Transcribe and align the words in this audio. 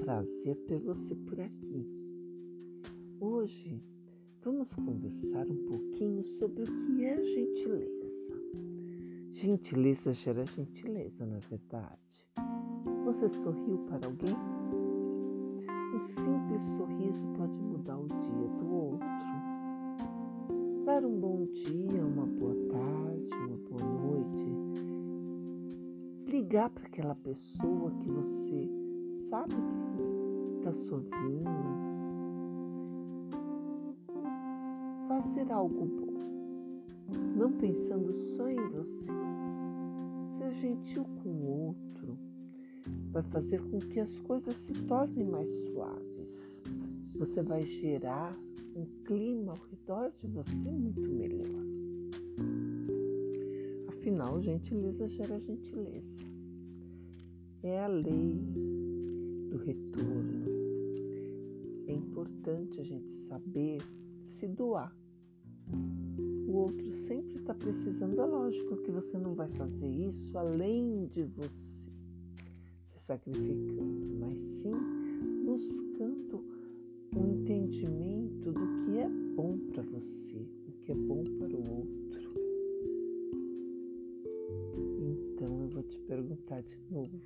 prazer 0.00 0.56
ter 0.66 0.78
você 0.78 1.14
por 1.14 1.38
aqui. 1.40 1.86
Hoje 3.20 3.82
vamos 4.42 4.72
conversar 4.72 5.46
um 5.46 5.66
pouquinho 5.66 6.24
sobre 6.24 6.62
o 6.62 6.66
que 6.66 7.04
é 7.04 7.22
gentileza. 7.22 8.40
Gentileza 9.32 10.12
gera 10.12 10.44
gentileza, 10.46 11.26
não 11.26 11.36
é 11.36 11.40
verdade? 11.40 12.26
Você 13.04 13.28
sorriu 13.28 13.78
para 13.86 14.06
alguém? 14.06 14.34
Um 15.94 15.98
simples 15.98 16.62
sorriso 16.78 17.26
pode 17.36 17.52
mudar 17.52 17.98
o 17.98 18.06
dia 18.06 18.48
do 18.58 18.72
outro. 18.72 19.06
Dar 20.86 21.04
um 21.04 21.20
bom 21.20 21.44
dia, 21.44 22.04
uma 22.06 22.26
boa 22.26 22.54
tarde, 22.68 23.28
uma 23.34 23.56
boa 23.68 23.84
noite 23.84 24.70
ligar 26.26 26.70
para 26.70 26.86
aquela 26.86 27.14
pessoa 27.16 27.90
que 28.00 28.08
você 28.08 28.79
sabe 29.30 29.54
que 29.54 30.58
está 30.58 30.72
sozinho, 30.72 31.44
fazer 35.06 35.52
algo 35.52 35.86
bom, 35.86 36.18
não 37.36 37.52
pensando 37.52 38.12
só 38.36 38.50
em 38.50 38.68
você. 38.70 39.12
Ser 40.36 40.52
gentil 40.54 41.04
com 41.22 41.28
o 41.28 41.66
outro 41.68 42.18
vai 43.12 43.22
fazer 43.22 43.62
com 43.70 43.78
que 43.78 44.00
as 44.00 44.18
coisas 44.20 44.54
se 44.54 44.72
tornem 44.84 45.24
mais 45.24 45.48
suaves. 45.48 46.60
Você 47.14 47.40
vai 47.40 47.62
gerar 47.62 48.36
um 48.74 48.84
clima 49.04 49.52
ao 49.52 49.58
redor 49.70 50.12
de 50.18 50.26
você 50.26 50.70
muito 50.70 51.08
melhor. 51.08 51.64
Afinal, 53.88 54.40
gentileza 54.40 55.06
gera 55.06 55.38
gentileza. 55.38 56.24
É 57.62 57.84
a 57.84 57.86
lei 57.86 58.79
do 59.50 59.58
retorno. 59.58 60.46
É 61.88 61.92
importante 61.92 62.80
a 62.80 62.84
gente 62.84 63.12
saber 63.28 63.78
se 64.24 64.46
doar. 64.46 64.94
O 66.46 66.52
outro 66.52 66.92
sempre 66.92 67.34
está 67.34 67.52
precisando. 67.52 68.20
É 68.20 68.24
lógico 68.24 68.76
que 68.78 68.90
você 68.90 69.18
não 69.18 69.34
vai 69.34 69.48
fazer 69.48 69.88
isso 69.88 70.36
além 70.38 71.06
de 71.06 71.24
você 71.24 71.90
se 72.84 72.98
sacrificando, 72.98 74.18
mas 74.20 74.38
sim 74.38 74.72
buscando 75.44 76.44
um 77.16 77.26
entendimento 77.26 78.52
do 78.52 78.84
que 78.84 78.98
é 78.98 79.08
bom 79.34 79.58
para 79.72 79.82
você, 79.82 80.46
o 80.68 80.72
que 80.80 80.92
é 80.92 80.94
bom 80.94 81.24
para 81.24 81.56
o 81.56 81.78
outro. 81.78 82.00
Então 85.00 85.60
eu 85.62 85.68
vou 85.68 85.82
te 85.82 85.98
perguntar 86.00 86.62
de 86.62 86.78
novo: 86.90 87.18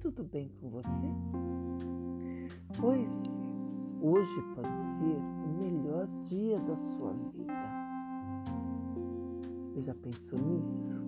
tudo 0.00 0.22
bem 0.24 0.50
com 0.60 0.68
você? 0.68 0.88
Pois 2.80 3.10
hoje 4.00 4.42
pode 4.54 4.68
ser 4.68 5.16
o 5.16 5.48
melhor 5.58 6.06
dia 6.24 6.58
da 6.60 6.76
sua 6.76 7.12
vida. 7.12 7.52
Você 9.66 9.82
já 9.82 9.94
pensou 9.94 10.38
nisso? 10.38 10.98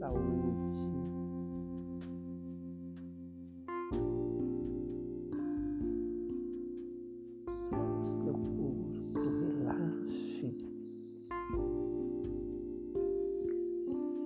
Saúde. 0.00 0.50
Solte 7.68 8.08
seu 8.22 8.32
corpo, 8.32 9.20
relaxe. 9.20 10.56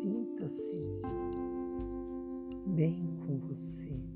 Sinta-se 0.00 1.02
bem 2.66 3.18
com 3.26 3.38
você. 3.48 4.13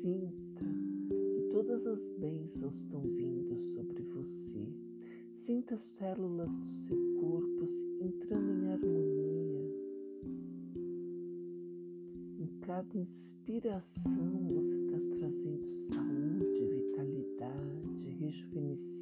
Sinta 0.00 0.64
que 0.64 1.48
todas 1.52 1.86
as 1.86 2.08
bênçãos 2.18 2.74
estão 2.74 3.02
vindo 3.02 3.54
sobre 3.74 4.02
você. 4.02 4.66
Sinta 5.34 5.74
as 5.74 5.82
células 5.82 6.48
do 6.50 6.72
seu 6.72 6.96
corpo 7.20 7.66
entrando 8.00 8.50
em 8.50 8.72
harmonia. 8.72 9.70
Em 12.38 12.46
cada 12.60 12.96
inspiração 12.96 14.48
você 14.48 14.74
está 14.74 14.98
trazendo 15.18 15.68
saúde, 15.92 16.66
vitalidade, 16.66 18.08
rejuvenescimento, 18.20 18.99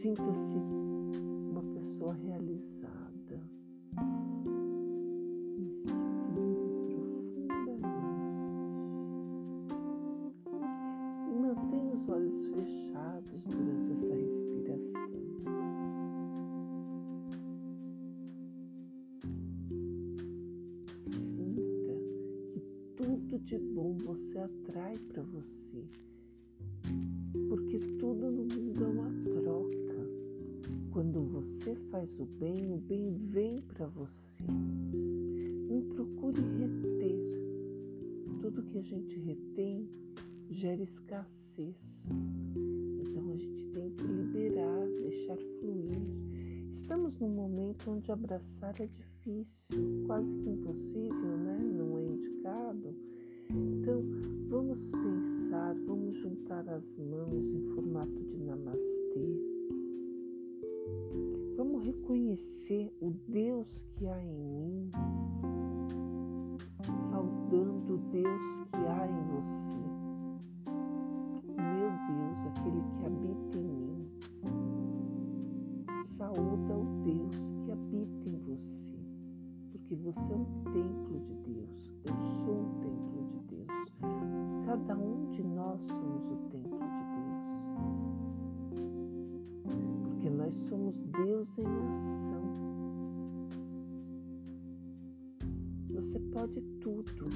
Sinta-se 0.00 0.54
uma 0.54 1.60
pessoa 1.74 2.14
realizada. 2.14 3.42
Profundamente 6.86 8.06
e 11.26 11.34
mantenha 11.40 11.94
os 11.96 12.08
olhos 12.08 12.46
fechados 12.46 13.42
durante 13.42 13.92
essa 13.92 14.14
respiração. 14.14 15.08
tudo 22.96 23.38
de 23.40 23.58
bom 23.58 23.96
você 23.98 24.38
atrai 24.38 24.96
para 24.96 25.22
você. 25.22 25.84
Porque 27.48 27.78
tudo 27.98 28.17
você 31.68 31.74
faz 31.90 32.18
o 32.18 32.24
bem, 32.24 32.72
o 32.72 32.78
bem 32.78 33.14
vem 33.30 33.60
para 33.60 33.86
você. 33.88 34.42
Não 35.68 35.82
procure 35.94 36.40
reter. 36.40 37.18
Tudo 38.40 38.62
que 38.62 38.78
a 38.78 38.82
gente 38.82 39.18
retém 39.18 39.86
gera 40.48 40.82
escassez. 40.82 42.06
Então 43.00 43.32
a 43.32 43.36
gente 43.36 43.66
tem 43.74 43.90
que 43.90 44.02
liberar, 44.02 44.86
deixar 44.98 45.36
fluir. 45.36 46.00
Estamos 46.72 47.18
num 47.18 47.28
momento 47.28 47.90
onde 47.90 48.10
abraçar 48.10 48.74
é 48.80 48.86
difícil, 48.86 50.06
quase 50.06 50.32
que 50.36 50.48
impossível, 50.48 51.36
né? 51.36 51.58
Não 51.58 51.98
é 51.98 52.02
indicado. 52.02 52.94
Então, 53.50 54.02
vamos 54.48 54.78
pensar, 54.88 55.74
vamos 55.86 56.16
juntar 56.16 56.66
as 56.70 56.96
mãos 56.96 57.44
em 57.50 57.74
formato 57.74 58.24
de 58.24 58.38
namastê 58.38 59.57
reconhecer 61.78 62.92
o 63.00 63.10
Deus 63.28 63.82
que 63.94 64.06
há 64.06 64.22
em 64.22 64.34
mim, 64.34 64.90
saudando 67.10 67.94
o 67.94 67.98
Deus 68.10 68.42
que 68.72 68.86
há 68.86 69.06
em 69.06 69.22
você, 69.34 69.78
meu 71.56 71.90
Deus, 72.08 72.46
aquele 72.46 72.82
que 72.96 73.06
habita 73.06 73.58
em 73.58 73.68
mim, 73.68 74.08
saúda 76.04 76.74
o 76.74 77.02
Deus 77.04 77.36
que 77.64 77.72
habita 77.72 78.28
em 78.28 78.38
você, 78.38 78.98
porque 79.70 79.94
você 79.96 80.32
é 80.32 80.36
um 80.36 80.44
templo 80.64 81.20
de 81.20 81.34
Deus, 81.52 81.92
eu 82.04 82.14
sou 82.16 82.62
o 82.62 82.68
templo 82.80 83.24
de 83.28 83.38
Deus, 83.56 83.98
cada 84.66 84.96
um 84.96 85.28
de 85.30 85.42
nós 85.42 85.80
somos 85.82 86.17
somos 90.68 90.98
Deus 90.98 91.56
em 91.58 91.64
ação. 91.64 92.42
Você 95.90 96.20
pode 96.20 96.60
tudo. 96.80 97.26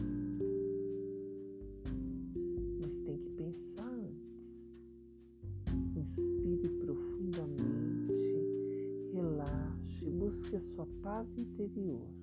Mas 2.80 2.98
tem 2.98 3.16
que 3.16 3.30
pensar 3.30 3.88
antes. 3.88 4.68
Inspire 5.96 6.68
profundamente, 6.84 8.12
relaxe, 9.14 10.10
busque 10.10 10.56
a 10.56 10.60
sua 10.60 10.86
paz 11.02 11.34
interior. 11.38 12.21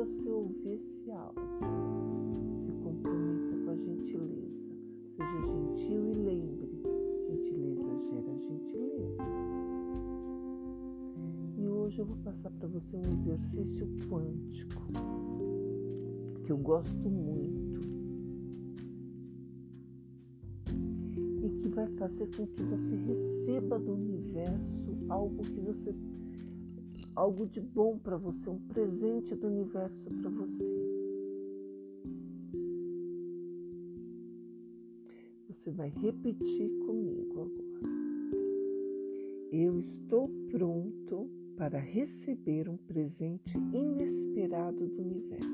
Você 0.00 0.30
ouvir 0.30 0.76
esse 0.76 1.10
áudio, 1.10 1.42
se 2.58 2.72
comprometa 2.72 3.64
com 3.64 3.70
a 3.70 3.76
gentileza. 3.76 4.72
Seja 5.14 5.40
gentil 5.46 6.06
e 6.06 6.14
lembre: 6.14 6.82
gentileza 7.28 7.86
gera 8.08 8.38
gentileza. 8.38 9.22
E 11.58 11.68
hoje 11.68 11.98
eu 11.98 12.06
vou 12.06 12.16
passar 12.24 12.50
para 12.50 12.68
você 12.68 12.96
um 12.96 13.12
exercício 13.12 13.86
quântico 14.08 14.82
que 16.46 16.52
eu 16.52 16.56
gosto 16.56 17.10
muito 17.10 17.78
e 21.42 21.50
que 21.58 21.68
vai 21.68 21.86
fazer 21.88 22.26
com 22.34 22.46
que 22.46 22.62
você 22.62 22.96
receba 22.96 23.78
do 23.78 23.92
universo 23.92 24.79
algo 25.10 25.42
que 25.42 25.60
você 25.60 25.94
algo 27.14 27.46
de 27.46 27.60
bom 27.60 27.98
para 27.98 28.16
você, 28.16 28.48
um 28.48 28.58
presente 28.58 29.34
do 29.34 29.48
universo 29.48 30.08
para 30.10 30.30
você. 30.30 30.64
Você 35.48 35.70
vai 35.70 35.90
repetir 35.90 36.70
comigo 36.86 37.20
agora. 37.30 37.50
Eu 39.52 39.78
estou 39.78 40.30
pronto 40.50 41.28
para 41.56 41.78
receber 41.78 42.68
um 42.68 42.76
presente 42.76 43.58
inesperado 43.74 44.86
do 44.86 45.02
universo. 45.02 45.48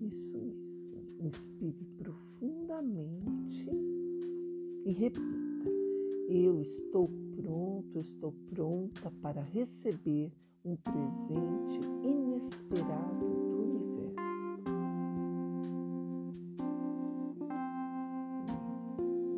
Isso 0.00 0.38
mesmo. 0.38 0.98
Inspire 1.20 1.86
profundamente 1.98 3.68
e 4.84 4.90
repita. 4.90 5.79
Eu 6.32 6.60
estou 6.60 7.10
pronto, 7.34 7.98
estou 7.98 8.32
pronta 8.54 9.10
para 9.20 9.42
receber 9.42 10.30
um 10.64 10.76
presente 10.76 11.80
inesperado 12.04 13.18
do 13.18 13.62
universo. 13.64 14.14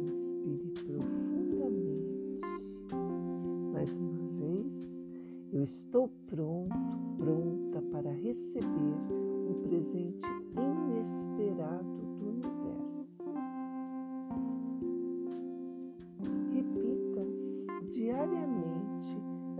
Inspire 0.03 0.73
profundamente. 0.85 2.41
Mais 3.73 3.97
uma 3.97 4.29
vez, 4.39 5.03
eu 5.51 5.65
estou 5.65 6.11
pronto, 6.27 6.75
pronta 7.17 7.81
para 7.91 8.13
receber 8.13 8.99
um 9.49 9.63
presente 9.63 10.27
inesperado 10.59 11.92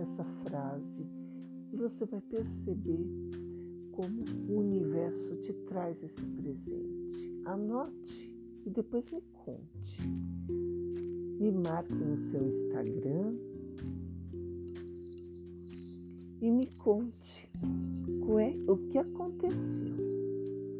essa 0.03 0.23
frase 0.45 1.05
e 1.71 1.77
você 1.77 2.05
vai 2.05 2.21
perceber 2.21 3.07
como 3.91 4.23
o 4.49 4.59
universo 4.59 5.35
te 5.37 5.53
traz 5.53 6.03
esse 6.03 6.25
presente. 6.25 7.41
Anote 7.45 8.31
e 8.65 8.69
depois 8.69 9.09
me 9.11 9.21
conte. 9.33 9.97
Me 11.39 11.51
marque 11.51 11.95
no 11.95 12.17
seu 12.17 12.47
Instagram 12.47 13.35
e 16.41 16.51
me 16.51 16.67
conte 16.77 17.49
é, 18.39 18.71
o 18.71 18.77
que 18.89 18.97
aconteceu. 18.97 19.95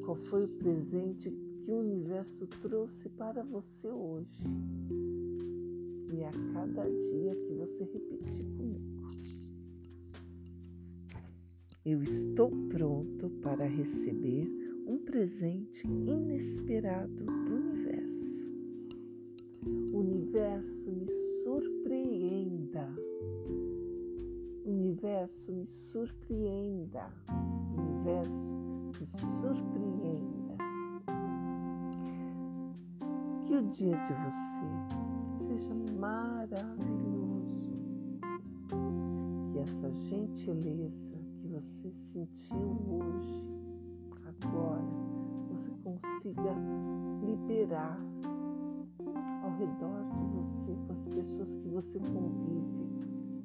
Qual 0.05 0.17
foi 0.17 0.43
o 0.43 0.49
presente 0.49 1.29
que 1.29 1.71
o 1.71 1.79
universo 1.79 2.45
trouxe 2.61 3.07
para 3.09 3.43
você 3.43 3.89
hoje? 3.89 4.43
e 6.13 6.23
a 6.23 6.31
cada 6.53 6.83
dia 6.83 7.35
que 7.35 7.53
você 7.55 7.83
repetir 7.85 8.42
Eu 11.85 12.01
estou 12.01 12.49
pronto 12.69 13.29
para 13.41 13.65
receber 13.67 14.47
um 14.87 14.99
presente 14.99 15.85
inesperado 15.85 17.25
do 17.25 17.55
universo. 17.55 18.45
O 19.91 19.97
universo 19.97 20.89
me 20.89 21.11
surpreenda. 21.43 22.87
O 24.65 24.69
universo 24.69 25.51
me 25.51 25.67
surpreenda. 25.67 27.11
O 27.29 27.81
universo 27.81 28.47
me 29.01 29.05
surpreenda. 29.41 30.55
Que 33.45 33.57
o 33.57 33.61
dia 33.71 33.97
de 33.97 34.13
você 34.23 34.69
seja 35.37 35.75
maravilhoso. 35.99 37.73
Que 39.51 39.59
essa 39.59 39.91
gentileza 39.91 41.22
você 41.63 41.91
sentiu 41.91 42.57
hoje, 42.57 43.45
agora, 44.25 44.83
você 45.49 45.71
consiga 45.81 46.53
liberar 47.25 47.97
ao 49.43 49.57
redor 49.57 50.03
de 50.11 50.25
você, 50.35 50.75
com 50.85 50.91
as 50.91 51.03
pessoas 51.03 51.55
que 51.55 51.67
você 51.69 51.99
convive, 51.99 52.83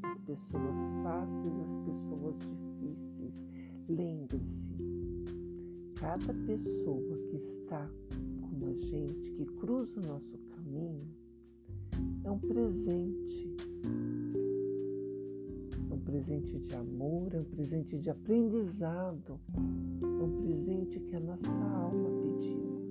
as 0.02 0.18
pessoas 0.18 0.76
fáceis, 1.02 1.60
as 1.60 1.76
pessoas 1.86 2.36
difíceis. 2.38 3.46
Lembre-se, 3.88 4.76
cada 5.94 6.34
pessoa 6.44 7.18
que 7.30 7.36
está 7.36 7.88
com 8.40 8.66
a 8.66 8.72
gente, 8.72 9.30
que 9.30 9.46
cruza 9.46 10.00
o 10.00 10.06
nosso 10.06 10.38
caminho, 10.38 11.08
é 12.24 12.30
um 12.30 12.38
presente. 12.38 13.47
Presente 16.28 16.58
de 16.58 16.76
amor, 16.76 17.34
é 17.34 17.40
um 17.40 17.44
presente 17.44 17.98
de 17.98 18.10
aprendizado, 18.10 19.40
é 19.56 20.22
um 20.22 20.42
presente 20.42 21.00
que 21.00 21.16
a 21.16 21.20
nossa 21.20 21.50
alma 21.50 22.10
pediu, 22.20 22.82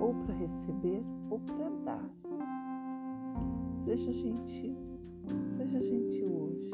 ou 0.00 0.12
para 0.14 0.34
receber 0.34 1.00
ou 1.30 1.38
para 1.38 1.70
dar. 1.84 2.10
Seja 3.84 4.12
gentil, 4.12 4.76
seja 5.56 5.80
gentil 5.80 6.28
hoje. 6.28 6.70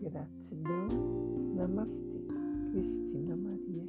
Gratidão. 0.00 0.86
Namastê. 1.56 2.22
Cristina 2.70 3.36
Maria 3.36 3.84